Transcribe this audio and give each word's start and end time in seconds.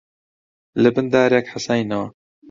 لەبن 0.81 1.05
دارێک 1.13 1.45
حەساینەوە 1.53 2.07